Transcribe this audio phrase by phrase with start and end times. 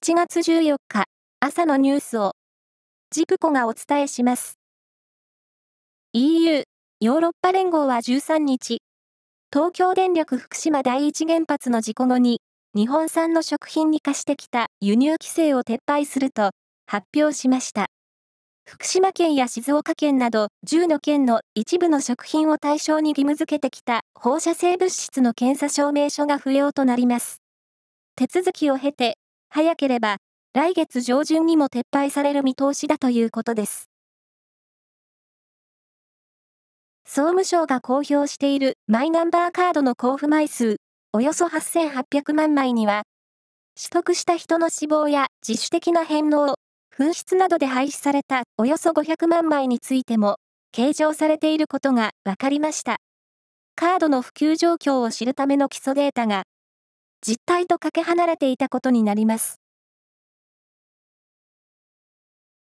[0.00, 1.06] 7月14日
[1.40, 2.34] 朝のニュースを
[3.10, 4.54] ジプコがお伝えします。
[6.12, 6.62] EU
[7.00, 8.78] ヨーロッパ連合は13日、
[9.52, 12.40] 東京電力福島第一原発の事故後に
[12.76, 16.50] 日本産の食品に課してきた輸入規制を撤廃すると
[16.86, 17.86] 発表しました。
[18.64, 27.42] 福島県や静岡県など10の県の一部の食品を対象に義務付けてきた放射性物質の検査証明書が不要となります。
[28.14, 29.16] 手続きを経て、
[29.50, 30.18] 早ければ
[30.54, 33.88] 来月上旬にも撤廃される見通しだということです。
[37.06, 40.76] 総務省が公表しているマイナンバーカードの交付枚数、
[41.14, 43.04] およそ8800万枚には、
[43.80, 46.56] 取得した人の死亡や自主的な返納、
[46.94, 50.36] 紛失などで廃止されたおよそ500万枚についても、
[50.70, 52.98] 計上されていることが分かりました。
[53.74, 56.42] カードの普及状況を知るための基礎データが、
[57.20, 59.60] 実態とかけ離れていたことになります。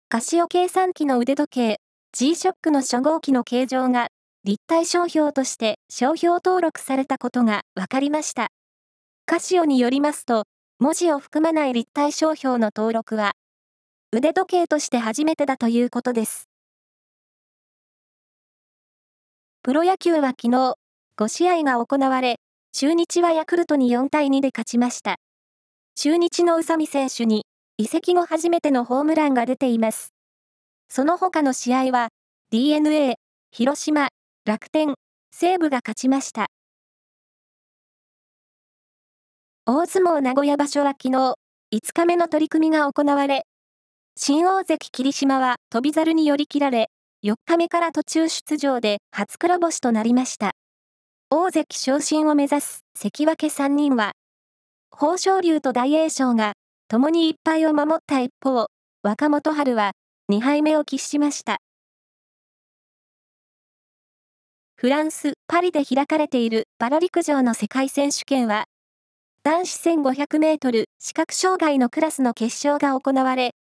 [0.09, 1.79] カシオ計算機の腕時計
[2.11, 4.09] G-SHOCK の初号機の形状が
[4.43, 8.49] 立体商標として商標登録されたことが分かりました。
[9.25, 10.43] カシオによりますと、
[10.79, 13.31] 文字を含まない立体商標の登録は
[14.11, 16.47] 腕時計として初めてだということです。
[19.63, 20.75] プロ野球は昨日、
[21.17, 22.39] 5試合が行われ、
[22.75, 25.17] 中日はヤクルトに4対2で勝ちました。
[25.95, 27.45] 中日の宇佐美選手に、
[27.77, 30.11] 移籍後初めてのホームランが出ています。
[30.89, 32.09] その他の試合は、
[32.49, 33.13] DNA、
[33.51, 34.09] 広島、
[34.43, 34.95] 楽天、
[35.31, 36.47] 西武が勝ちました。
[39.67, 41.35] 大相撲名古屋場所は昨日、
[41.75, 43.43] 5日目の取り組みが行われ、
[44.15, 46.89] 新大関霧島は飛猿に寄り切られ、
[47.23, 50.53] 4日目から途中出場で初黒星となりました。
[51.35, 54.11] 大関昇進を目指す関脇3人は、
[54.93, 56.53] 豊昇龍と大栄翔が
[56.87, 58.67] 共に1敗を守った一方、
[59.01, 59.93] 若元春は
[60.31, 61.57] 2敗目を喫しました。
[64.75, 68.65] フランス・パリで開かれているパラ陸上の世界選手権は、
[69.41, 73.55] 男子1500メートル視覚障害のクラスの決勝が行われ、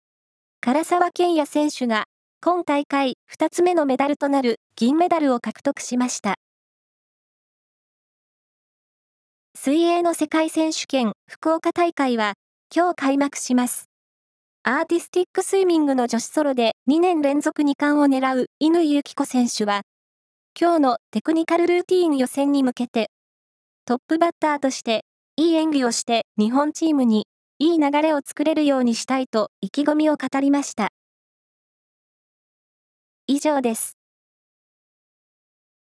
[0.59, 2.03] 唐沢健也選手が
[2.41, 6.35] 今大会2つ目のメダルとなる銀メダルを獲得しました。
[9.63, 12.33] 水泳の世界選手権福岡大会は
[12.75, 13.91] 今日開幕します。
[14.63, 19.83] アーティスティックスイミングの女子ソロで2年連続2冠を狙う乾友紀子選手は、
[20.59, 23.11] 今日のテクニカルルーティーン予選に向けて、
[23.85, 25.05] トップバッターとして
[25.35, 27.27] いい演技をして日本チームに
[27.59, 30.89] いい流れを作れるようにしたいと意気込みを語りました。
[33.27, 34.00] 以上です。